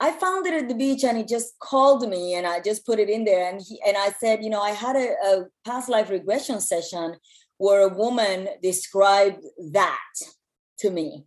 [0.01, 2.99] I found it at the beach, and he just called me, and I just put
[2.99, 5.89] it in there." And he and I said, "You know, I had a, a past
[5.89, 7.17] life regression session
[7.59, 10.13] where a woman described that
[10.79, 11.25] to me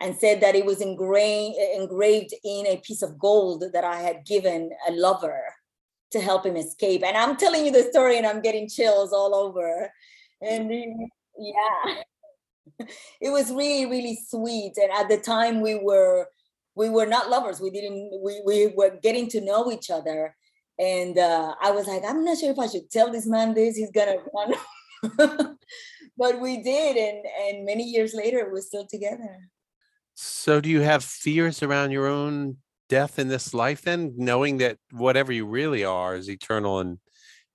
[0.00, 4.24] and said that it was engraved engraved in a piece of gold that I had
[4.24, 5.42] given a lover
[6.12, 7.02] to help him escape.
[7.04, 9.90] And I'm telling you the story and I'm getting chills all over.
[10.40, 10.70] And
[11.38, 12.02] yeah,
[13.20, 14.74] it was really, really sweet.
[14.76, 16.26] And at the time we were
[16.74, 17.60] we were not lovers.
[17.60, 20.34] We didn't we we were getting to know each other.
[20.78, 23.76] And uh, I was like, I'm not sure if I should tell this man this.
[23.76, 24.54] He's gonna run
[26.16, 29.48] but we did, and and many years later, we're still together.
[30.14, 33.82] So, do you have fears around your own death in this life?
[33.82, 36.98] Then, knowing that whatever you really are is eternal, and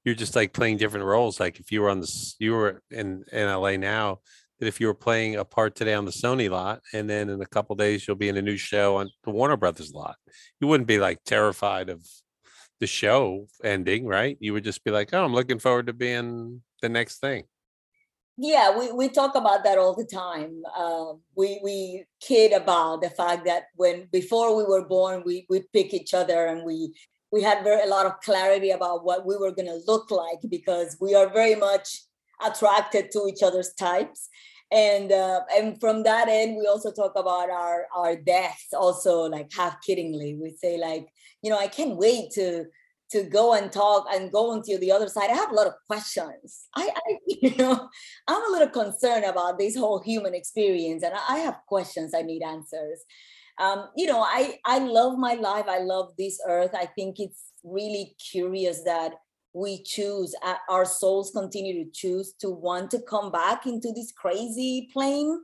[0.08, 1.38] you're just like playing different roles.
[1.38, 4.20] Like if you were on this, you were in in LA now.
[4.60, 7.41] That if you were playing a part today on the Sony lot, and then in
[7.41, 10.15] a couple days you'll be in a new show on the Warner Brothers lot,
[10.62, 12.08] you wouldn't be like terrified of
[12.80, 14.38] the show ending, right?
[14.39, 17.43] You would just be like, "Oh, I'm looking forward to being the next thing
[18.39, 23.10] yeah we, we talk about that all the time uh, we we kid about the
[23.10, 26.93] fact that when before we were born we we pick each other and we
[27.32, 30.40] we had very a lot of clarity about what we were going to look like
[30.50, 32.02] because we are very much
[32.46, 34.30] attracted to each other's types
[34.72, 39.50] and uh, and from that end we also talk about our our deaths also like
[39.56, 41.08] half kiddingly we say like
[41.42, 42.66] you know i can't wait to
[43.10, 45.30] to go and talk and go into the other side.
[45.30, 46.68] I have a lot of questions.
[46.76, 47.90] I, I you know,
[48.28, 52.13] I'm a little concerned about this whole human experience, and I have questions.
[52.13, 53.04] I need answers.
[53.60, 55.65] Um, you know, I I love my life.
[55.67, 56.72] I love this earth.
[56.74, 59.13] I think it's really curious that
[59.54, 60.36] we choose
[60.70, 65.41] our souls continue to choose to want to come back into this crazy plane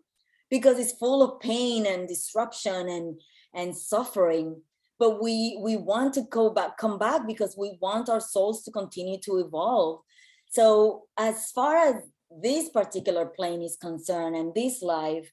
[0.51, 3.19] because it's full of pain and disruption and
[3.55, 4.61] and suffering
[4.99, 8.71] but we we want to go back come back because we want our souls to
[8.71, 10.01] continue to evolve
[10.49, 11.95] so as far as
[12.41, 15.31] this particular plane is concerned and this life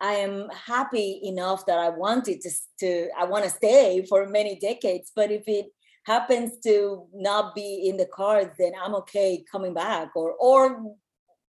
[0.00, 4.58] i am happy enough that i wanted to, to i want to stay for many
[4.58, 5.66] decades but if it
[6.06, 10.94] happens to not be in the cards then i'm okay coming back or or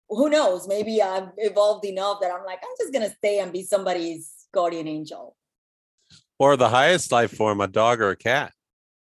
[0.09, 3.53] who knows maybe i've evolved enough that i'm like i'm just going to stay and
[3.53, 5.35] be somebody's guardian angel
[6.39, 8.53] or the highest life form, a dog or a cat.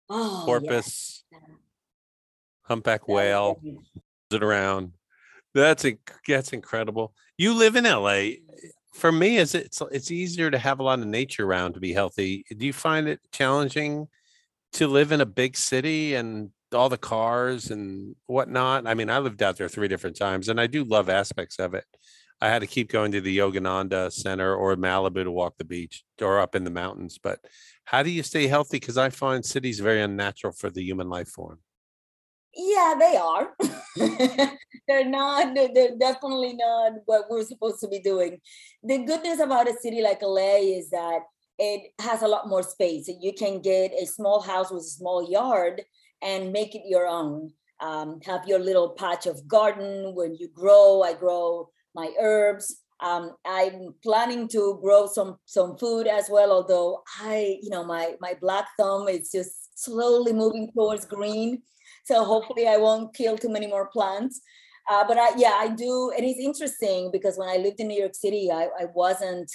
[0.10, 1.42] Oh, Porpoise, yes.
[2.64, 3.62] humpback whale,
[4.32, 4.94] it around.
[5.54, 5.86] That's
[6.28, 7.14] that's incredible.
[7.38, 8.40] You live in LA.
[9.00, 11.94] For me, is it's it's easier to have a lot of nature around to be
[11.94, 12.44] healthy.
[12.58, 14.10] Do you find it challenging
[14.74, 18.86] to live in a big city and all the cars and whatnot?
[18.88, 21.74] I mean, I lived out there three different times, and I do love aspects of
[21.76, 21.86] it.
[22.42, 26.04] I had to keep going to the Yogananda Center or Malibu to walk the beach
[26.22, 27.18] or up in the mountains.
[27.22, 27.40] But
[27.86, 28.82] how do you stay healthy?
[28.82, 31.60] Because I find cities very unnatural for the human life form.
[32.56, 33.54] Yeah, they are.
[34.88, 38.40] they're not, they're definitely not what we're supposed to be doing.
[38.84, 41.20] The good news about a city like LA is that
[41.58, 43.10] it has a lot more space.
[43.20, 45.82] You can get a small house with a small yard
[46.22, 47.52] and make it your own.
[47.82, 51.02] Um, have your little patch of garden where you grow.
[51.02, 52.82] I grow my herbs.
[53.02, 56.52] Um, I'm planning to grow some some food as well.
[56.52, 61.62] Although I, you know, my my black thumb is just slowly moving towards green,
[62.10, 64.42] so hopefully I won't kill too many more plants.
[64.90, 68.00] Uh, but I, yeah, I do, and it's interesting because when I lived in New
[68.00, 69.50] York City, I, I wasn't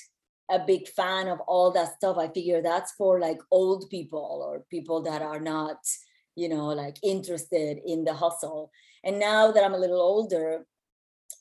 [0.49, 2.17] a big fan of all that stuff.
[2.17, 5.79] I figure that's for like old people or people that are not,
[6.37, 8.71] you know, like interested in the hustle.
[9.03, 10.67] And now that I'm a little older,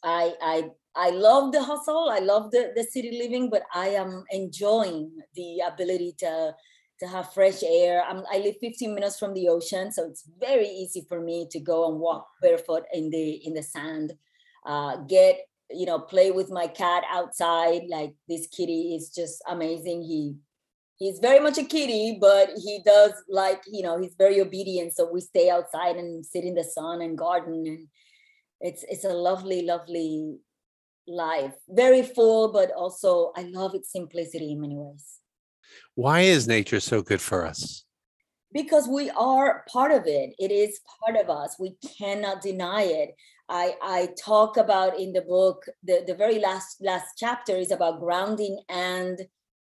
[0.03, 0.55] I I
[0.95, 2.09] I love the hustle.
[2.09, 6.55] I love the, the city living, but I am enjoying the ability to
[7.03, 8.03] to have fresh air.
[8.03, 11.59] I'm, I live 15 minutes from the ocean, so it's very easy for me to
[11.59, 14.13] go and walk barefoot in the in the sand.
[14.65, 17.83] Uh, get you know play with my cat outside.
[17.89, 20.03] Like this kitty is just amazing.
[20.03, 20.35] He
[20.97, 24.93] he's very much a kitty, but he does like you know he's very obedient.
[24.93, 27.87] So we stay outside and sit in the sun and garden, and
[28.61, 30.37] it's it's a lovely, lovely
[31.05, 31.55] life.
[31.67, 35.19] Very full, but also I love its simplicity in many ways.
[35.95, 37.86] Why is nature so good for us?
[38.51, 40.36] Because we are part of it.
[40.38, 41.55] It is part of us.
[41.59, 43.15] We cannot deny it.
[43.49, 47.99] I, I talk about in the book, the, the very last last chapter is about
[47.99, 49.19] grounding and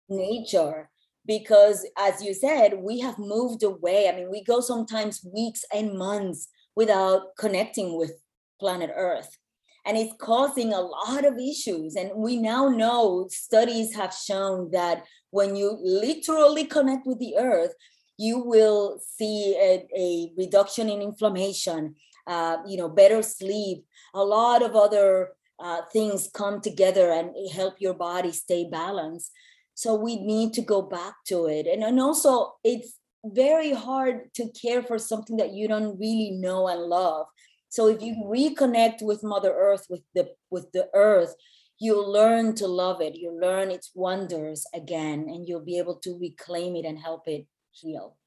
[0.10, 0.90] nature.
[1.26, 4.10] Because as you said, we have moved away.
[4.10, 8.14] I mean, we go sometimes weeks and months without connecting with
[8.60, 9.38] planet Earth
[9.86, 11.96] and it's causing a lot of issues.
[11.96, 17.74] And we now know studies have shown that when you literally connect with the earth,
[18.18, 21.96] you will see a, a reduction in inflammation,
[22.28, 25.30] uh, you know, better sleep, a lot of other
[25.60, 29.32] uh, things come together and help your body stay balanced.
[29.74, 31.66] So we need to go back to it.
[31.66, 36.68] And, and also, it's very hard to care for something that you don't really know
[36.68, 37.28] and love.
[37.70, 41.34] So if you reconnect with Mother Earth, with the with the earth,
[41.82, 43.16] you'll learn to love it.
[43.16, 47.48] You'll learn its wonders again, and you'll be able to reclaim it and help it
[47.72, 48.18] heal.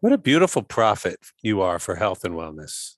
[0.00, 2.96] What a beautiful prophet you are for health and wellness.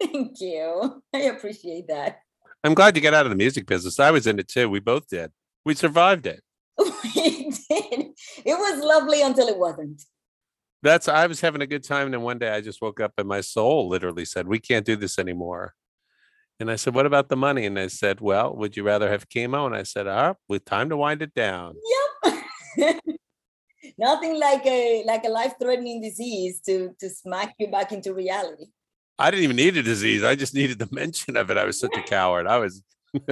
[0.00, 1.02] Thank you.
[1.14, 2.18] I appreciate that.
[2.64, 4.00] I'm glad you got out of the music business.
[4.00, 4.68] I was in it too.
[4.68, 5.30] We both did.
[5.64, 6.42] We survived it.
[6.78, 8.06] we did.
[8.44, 10.02] It was lovely until it wasn't
[10.84, 13.14] that's I was having a good time, and then one day I just woke up
[13.16, 15.74] and my soul literally said, "We can't do this anymore."
[16.60, 19.28] And I said, "What about the money?" And I said, "Well, would you rather have
[19.28, 21.74] chemo?" And I said, "Ah, with time to wind it down."
[22.26, 22.96] Yep.
[23.98, 28.66] Nothing like a like a life-threatening disease to to smack you back into reality.
[29.18, 30.24] I didn't even need a disease.
[30.24, 31.58] I just needed the mention of it.
[31.58, 32.46] I was such a coward.
[32.46, 32.82] I was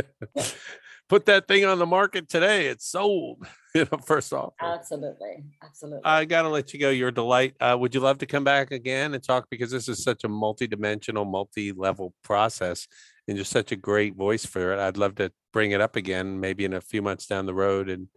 [1.08, 2.66] put that thing on the market today.
[2.66, 3.46] It's sold.
[3.74, 4.54] you know, first off.
[4.60, 5.44] Absolutely.
[5.62, 6.02] Absolutely.
[6.04, 6.90] I got to let you go.
[6.90, 7.54] You're a delight.
[7.60, 9.46] Uh, would you love to come back again and talk?
[9.50, 12.86] Because this is such a multi-dimensional, multi-level process
[13.28, 14.78] and you're such a great voice for it.
[14.78, 17.88] I'd love to bring it up again, maybe in a few months down the road.
[17.88, 18.08] And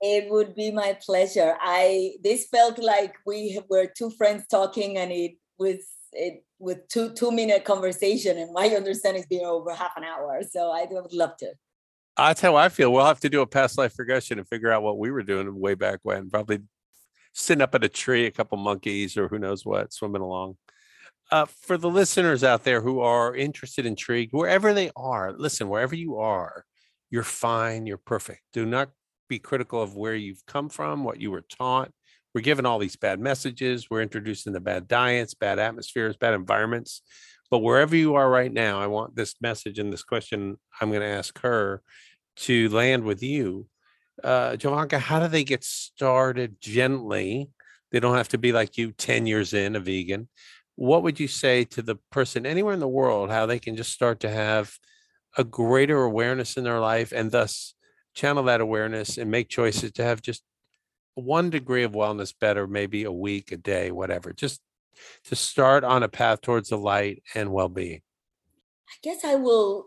[0.00, 1.56] it would be my pleasure.
[1.60, 5.78] I, this felt like we were two friends talking and it was,
[6.12, 10.40] it with two two minute conversation and my understanding is being over half an hour
[10.48, 11.52] so i would love to
[12.16, 12.92] that's how I feel.
[12.92, 15.58] We'll have to do a past life regression and figure out what we were doing
[15.58, 16.30] way back when.
[16.30, 16.60] Probably
[17.32, 20.56] sitting up at a tree, a couple monkeys, or who knows what, swimming along.
[21.30, 25.94] Uh, for the listeners out there who are interested, intrigued, wherever they are, listen, wherever
[25.94, 26.64] you are,
[27.10, 28.40] you're fine, you're perfect.
[28.52, 28.90] Do not
[29.28, 31.90] be critical of where you've come from, what you were taught.
[32.34, 33.88] We're given all these bad messages.
[33.88, 37.02] We're introduced into bad diets, bad atmospheres, bad environments.
[37.50, 41.02] But wherever you are right now, I want this message and this question I'm going
[41.02, 41.82] to ask her
[42.36, 43.68] to land with you.
[44.22, 47.50] Uh, Yovanka, how do they get started gently?
[47.92, 50.28] They don't have to be like you 10 years in, a vegan.
[50.76, 53.92] What would you say to the person anywhere in the world, how they can just
[53.92, 54.76] start to have
[55.36, 57.74] a greater awareness in their life and thus
[58.14, 60.42] channel that awareness and make choices to have just
[61.14, 64.60] one degree of wellness better, maybe a week, a day, whatever, just
[65.24, 68.00] to start on a path towards the light and well being?
[68.88, 69.86] I guess I will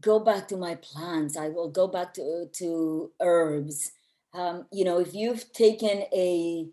[0.00, 1.36] go back to my plants.
[1.36, 3.92] I will go back to, to herbs.
[4.34, 6.66] Um, you know, if you've taken a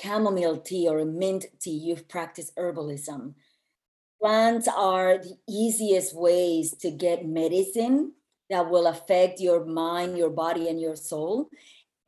[0.00, 3.34] chamomile tea or a mint tea, you've practiced herbalism.
[4.20, 8.12] Plants are the easiest ways to get medicine
[8.50, 11.48] that will affect your mind, your body, and your soul,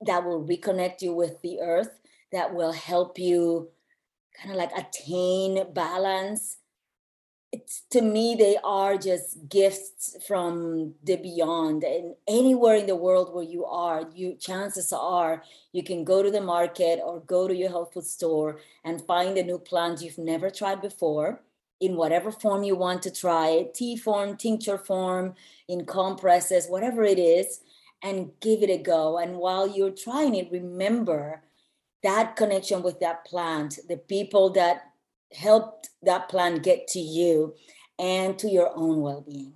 [0.04, 2.00] that will reconnect you with the earth,
[2.32, 3.70] that will help you
[4.36, 6.58] kind of like attain balance
[7.52, 13.34] it's to me they are just gifts from the beyond and anywhere in the world
[13.34, 15.42] where you are you chances are
[15.72, 19.36] you can go to the market or go to your health food store and find
[19.36, 21.42] a new plant you've never tried before
[21.82, 25.34] in whatever form you want to try it tea form, tincture form,
[25.68, 27.60] in compresses, whatever it is,
[28.02, 29.18] and give it a go.
[29.18, 31.42] And while you're trying it, remember
[32.04, 34.91] that connection with that plant, the people that
[35.34, 37.54] helped that plant get to you
[37.98, 39.54] and to your own well being.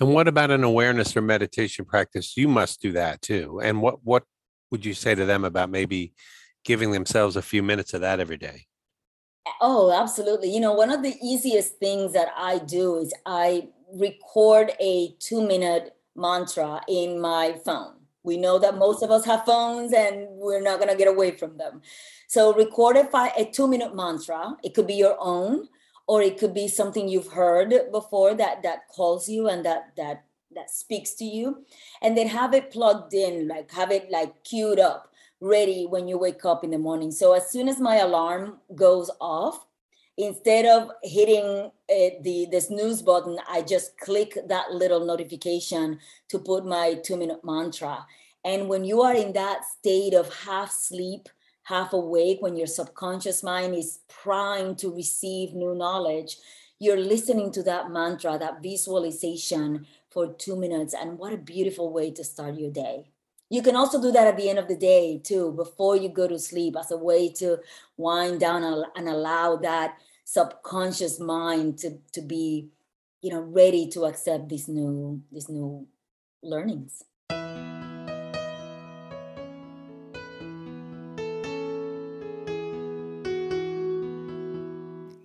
[0.00, 2.36] And what about an awareness or meditation practice?
[2.36, 3.60] You must do that too.
[3.62, 4.24] And what what
[4.70, 6.12] would you say to them about maybe
[6.64, 8.66] giving themselves a few minutes of that every day?
[9.60, 10.52] Oh, absolutely.
[10.52, 15.46] You know, one of the easiest things that I do is I record a two
[15.46, 17.97] minute mantra in my phone.
[18.28, 21.32] We know that most of us have phones and we're not going to get away
[21.32, 21.82] from them.
[22.28, 24.56] So, record a, five, a two minute mantra.
[24.62, 25.68] It could be your own,
[26.06, 30.24] or it could be something you've heard before that that calls you and that that
[30.54, 31.64] that speaks to you
[32.00, 36.18] and then have it plugged in like have it like queued up ready when you
[36.18, 37.10] wake up in the morning.
[37.10, 39.66] So as soon as my alarm goes off,
[40.18, 46.38] instead of hitting uh, the the snooze button, I just click that little notification to
[46.38, 48.04] put my two minute mantra.
[48.44, 51.28] And when you are in that state of half sleep,
[51.62, 56.36] half awake, when your subconscious mind is primed to receive new knowledge,
[56.78, 60.94] you're listening to that mantra, that visualization for two minutes.
[60.94, 63.10] And what a beautiful way to start your day
[63.50, 66.28] you can also do that at the end of the day too before you go
[66.28, 67.58] to sleep as a way to
[67.96, 68.62] wind down
[68.96, 69.96] and allow that
[70.30, 72.68] subconscious mind to to be
[73.22, 75.86] you know ready to accept these new these new
[76.42, 77.02] learnings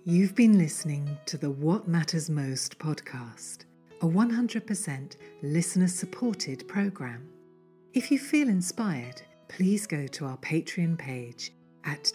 [0.06, 3.64] You've been listening to the What Matters Most podcast,
[4.02, 7.28] a 100% listener supported program.
[7.94, 11.52] If you feel inspired, please go to our Patreon page
[11.84, 12.12] at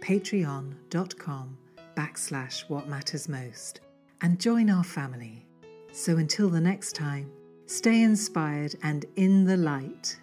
[0.00, 1.58] www.patreon.com
[1.96, 3.80] backslash what matters most
[4.20, 5.46] and join our family.
[5.92, 7.30] So until the next time,
[7.66, 10.18] stay inspired and in the light.